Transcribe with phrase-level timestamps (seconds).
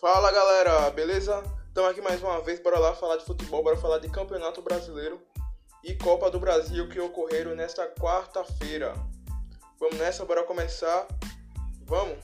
[0.00, 1.42] Fala galera, beleza?
[1.68, 5.18] Estamos aqui mais uma vez, bora lá falar de futebol, bora falar de Campeonato Brasileiro
[5.82, 8.92] e Copa do Brasil que ocorreram nesta quarta-feira.
[9.80, 11.06] Vamos nessa, bora começar.
[11.86, 12.18] Vamos!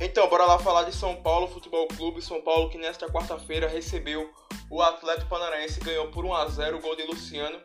[0.00, 2.20] Então, bora lá falar de São Paulo Futebol Clube.
[2.20, 4.28] São Paulo que nesta quarta-feira recebeu
[4.72, 7.60] o Atlético Paranaense ganhou por 1 a 0 o gol de Luciano.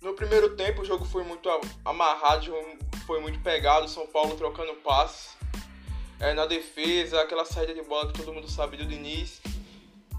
[0.00, 1.50] No primeiro tempo o jogo foi muito
[1.84, 2.54] amarrado,
[3.04, 5.36] foi muito pegado, São Paulo trocando passes.
[6.20, 9.42] É, na defesa, aquela saída de bola que todo mundo sabe do Diniz,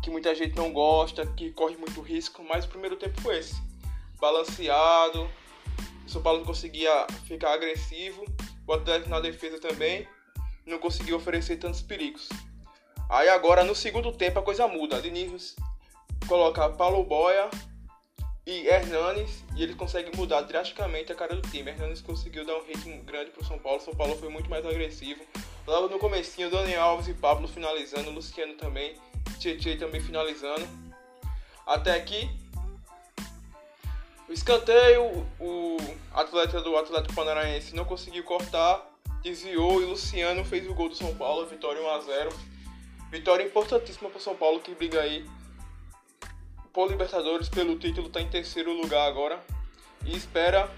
[0.03, 3.55] que muita gente não gosta, que corre muito risco, mas o primeiro tempo foi esse.
[4.19, 5.29] Balanceado,
[6.05, 8.25] o São Paulo não conseguia ficar agressivo,
[8.67, 10.05] o Atlético na defesa também
[10.65, 12.27] não conseguiu oferecer tantos perigos.
[13.09, 15.01] Aí agora no segundo tempo a coisa muda.
[15.01, 15.55] Diniz
[16.25, 17.49] coloca Paulo Boia
[18.45, 21.71] e Hernanes e ele consegue mudar drasticamente a cara do time.
[21.71, 23.81] Hernanes conseguiu dar um ritmo grande para o São Paulo.
[23.81, 25.21] São Paulo foi muito mais agressivo.
[25.65, 28.95] Logo no comecinho, Daniel Alves e Pablo finalizando, Luciano também,
[29.39, 30.67] Tietchan também finalizando.
[31.65, 32.29] Até aqui,
[34.27, 35.77] o escanteio, o
[36.13, 41.15] atleta do Atlético Paranaense não conseguiu cortar desviou e Luciano fez o gol do São
[41.15, 42.29] Paulo, vitória 1 a 0.
[43.09, 45.25] Vitória importantíssima para São Paulo que briga aí
[46.73, 49.39] por Libertadores pelo título, está em terceiro lugar agora
[50.03, 50.69] e espera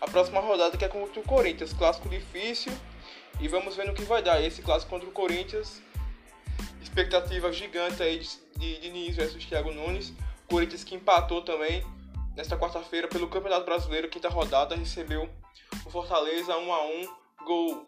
[0.00, 2.72] a próxima rodada que é contra o Corinthians, clássico difícil
[3.38, 5.82] e vamos ver no que vai dar esse clássico contra o Corinthians.
[6.82, 10.14] Expectativa gigante aí de, de Diniz versus Thiago Nunes.
[10.48, 11.84] Corinthians que empatou também
[12.34, 15.28] nesta quarta-feira pelo Campeonato Brasileiro, quinta rodada, recebeu
[15.84, 17.08] o Fortaleza 1 a 1
[17.44, 17.86] Gol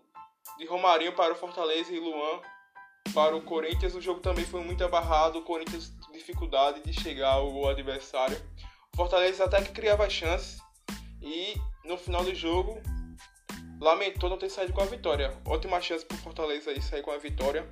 [0.59, 2.41] de Romarinho para o Fortaleza e Luan
[3.15, 3.95] para o Corinthians.
[3.95, 5.39] O jogo também foi muito abarrado.
[5.39, 8.37] O Corinthians dificuldade de chegar ao adversário.
[8.93, 10.59] O Fortaleza até que criava chances
[11.23, 11.55] e
[11.85, 12.81] no final do jogo
[13.81, 15.37] lamentou não ter saído com a vitória.
[15.47, 17.67] Ótima chance para o Fortaleza aí sair com a vitória.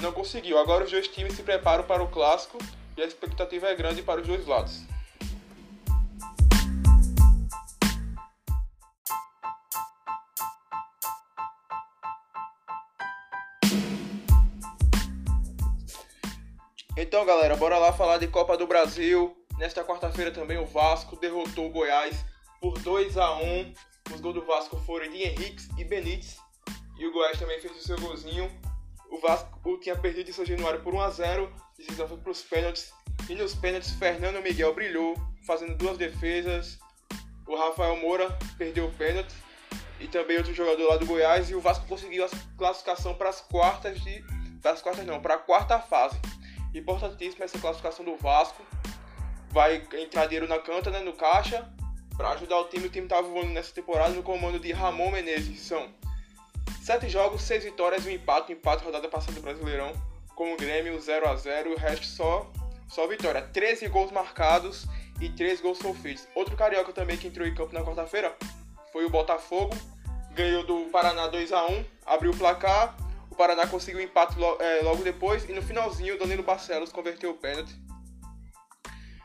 [0.00, 0.58] Não conseguiu.
[0.58, 2.58] Agora os dois times se preparam para o clássico
[2.96, 4.82] e a expectativa é grande para os dois lados.
[16.98, 19.36] Então, galera, bora lá falar de Copa do Brasil.
[19.58, 22.24] Nesta quarta-feira também o Vasco derrotou o Goiás
[22.58, 23.74] por 2 a 1.
[24.14, 26.38] Os gols do Vasco foram de Henrique e Benítez.
[26.98, 28.50] E o Goiás também fez o seu golzinho.
[29.10, 31.52] O Vasco tinha perdido em São Januário por 1 a 0.
[31.76, 32.90] Decisão foi para os pênaltis.
[33.28, 35.14] E nos pênaltis, Fernando Miguel brilhou,
[35.46, 36.78] fazendo duas defesas.
[37.46, 39.34] O Rafael Moura perdeu o pênalti.
[40.00, 41.50] E também outro jogador lá do Goiás.
[41.50, 44.24] E o Vasco conseguiu a classificação para as quartas de.
[44.62, 46.18] Para as quartas não, para a quarta fase.
[46.78, 48.62] Importantíssima essa classificação do Vasco.
[49.50, 51.66] Vai entrar dinheiro na canta, né, no caixa,
[52.16, 52.86] para ajudar o time.
[52.86, 55.60] O time tá voando nessa temporada no comando de Ramon Menezes.
[55.60, 55.88] São
[56.82, 58.52] sete jogos, seis vitórias e um empate.
[58.52, 59.92] Um empate rodada passada do Brasileirão
[60.34, 62.52] com o Grêmio 0 a 0 O resto só,
[62.88, 63.40] só vitória.
[63.40, 64.86] 13 gols marcados
[65.18, 66.28] e 3 gols sofridos.
[66.34, 68.36] Outro carioca também que entrou em campo na quarta-feira
[68.92, 69.74] foi o Botafogo.
[70.32, 72.94] Ganhou do Paraná 2 a 1 abriu o placar
[73.36, 77.32] o Paraná conseguiu o empate é, logo depois e no finalzinho o Danilo Barcelos converteu
[77.32, 77.70] o pênalti,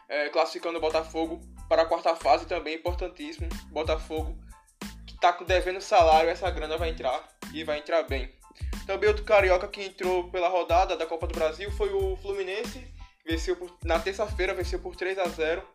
[0.09, 1.39] é, classificando o Botafogo
[1.69, 3.47] para a quarta fase também, importantíssimo.
[3.69, 4.38] Botafogo
[5.07, 8.29] que está devendo salário, essa grana vai entrar e vai entrar bem.
[8.85, 12.85] Também outro carioca que entrou pela rodada da Copa do Brasil foi o Fluminense,
[13.25, 15.66] venceu por, na terça-feira venceu por 3 a 0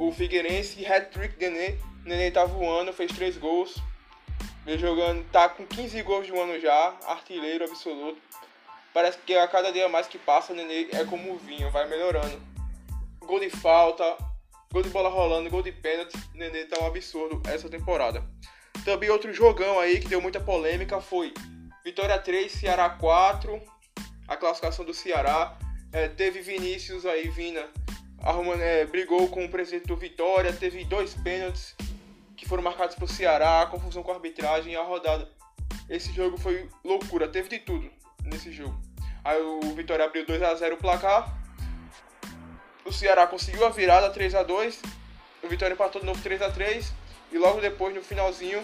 [0.00, 3.76] o Figueirense, hat-trick Nenê, Nenê tá voando, fez 3 gols,
[4.64, 8.18] Vem jogando, tá com 15 gols de um ano já, artilheiro absoluto.
[8.94, 11.86] Parece que a cada dia mais que passa, o Nenê é como o vinho, vai
[11.86, 12.40] melhorando.
[13.20, 14.16] Gol de falta,
[14.72, 18.24] gol de bola rolando, gol de pênalti, o Nenê tá um absurdo essa temporada.
[18.86, 21.34] Também outro jogão aí que deu muita polêmica foi
[21.84, 23.60] Vitória 3, Ceará 4,
[24.26, 25.58] a classificação do Ceará.
[25.92, 27.68] É, teve Vinícius aí, Vina,
[28.22, 31.76] arrumando, é, brigou com o presidente do Vitória, teve dois pênaltis
[32.44, 35.26] que foram marcados pro Ceará, confusão com a arbitragem e a rodada.
[35.88, 37.90] Esse jogo foi loucura, teve de tudo
[38.22, 38.78] nesse jogo.
[39.24, 41.34] Aí o Vitória abriu 2 a 0 o placar.
[42.84, 44.82] O Ceará conseguiu a virada 3 a 2.
[45.42, 46.92] O Vitória empatou de novo 3 a 3
[47.32, 48.62] e logo depois no finalzinho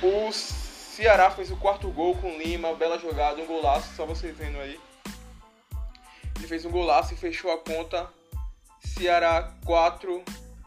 [0.00, 4.58] o Ceará fez o quarto gol com Lima, bela jogada, um golaço, só vocês vendo
[4.60, 4.78] aí.
[6.36, 8.08] Ele fez um golaço e fechou a conta.
[8.80, 10.24] Ceará 4,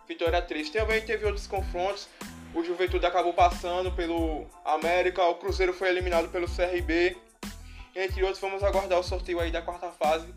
[0.08, 0.78] vitória triste.
[0.78, 2.08] Também teve outros confrontos.
[2.54, 7.18] O Juventude acabou passando pelo América, o Cruzeiro foi eliminado pelo CRB.
[7.94, 10.34] Entre outros, vamos aguardar o sorteio aí da quarta fase,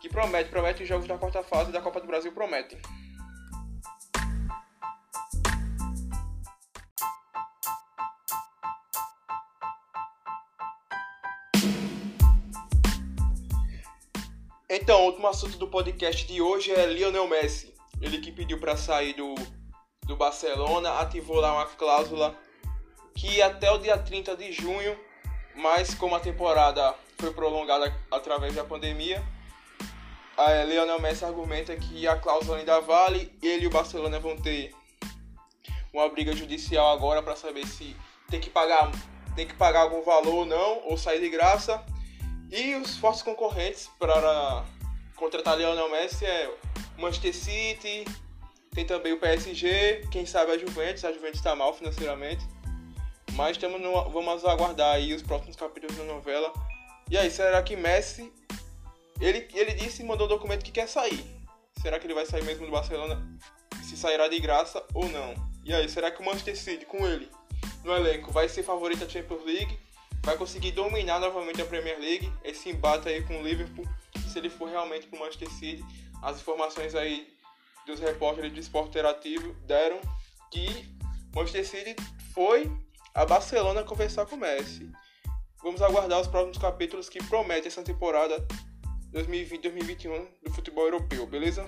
[0.00, 2.78] que promete, promete os jogos da quarta fase da Copa do Brasil prometem.
[14.70, 17.73] Então, o último assunto do podcast de hoje é Lionel Messi.
[18.04, 19.34] Ele que pediu para sair do,
[20.02, 22.38] do Barcelona, ativou lá uma cláusula
[23.14, 24.98] que até o dia 30 de junho,
[25.54, 29.24] mas como a temporada foi prolongada através da pandemia,
[30.36, 34.74] a Lionel Messi argumenta que a cláusula ainda vale, ele e o Barcelona vão ter
[35.92, 37.96] uma briga judicial agora para saber se
[38.28, 38.90] tem que pagar
[39.34, 41.84] tem que pagar algum valor ou não, ou sair de graça.
[42.50, 44.64] E os fortes concorrentes para
[45.16, 46.52] contratar Lionel Messi é
[46.98, 48.04] Manchester City,
[48.72, 52.44] tem também o PSG, quem sabe a Juventus, a Juventus está mal financeiramente.
[53.32, 56.52] Mas tamo no, vamos aguardar aí os próximos capítulos da novela.
[57.10, 58.32] E aí, será que Messi.
[59.20, 61.24] Ele, ele disse e mandou um documento que quer sair.
[61.80, 63.22] Será que ele vai sair mesmo do Barcelona?
[63.84, 65.34] Se sairá de graça ou não?
[65.64, 67.28] E aí, será que o Manchester City com ele
[67.84, 69.78] no elenco vai ser favorito à Champions League?
[70.22, 72.32] Vai conseguir dominar novamente a Premier League?
[72.42, 73.86] Esse embate aí com o Liverpool,
[74.34, 75.84] se ele for realmente pro Manchester City.
[76.20, 77.32] As informações aí
[77.86, 80.00] dos repórteres de esporte interativo deram
[80.50, 80.88] que
[81.34, 81.96] Manchester City
[82.34, 82.70] foi
[83.14, 84.90] a Barcelona conversar com o Messi.
[85.62, 88.36] Vamos aguardar os próximos capítulos que prometem essa temporada
[89.12, 91.64] 2020-2021 do futebol europeu, beleza?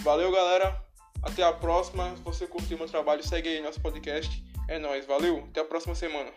[0.00, 0.82] Valeu, galera.
[1.22, 2.16] Até a próxima.
[2.16, 4.42] Se você curtiu meu trabalho, segue aí nosso podcast.
[4.68, 5.44] É nóis, valeu.
[5.50, 6.30] Até a próxima semana.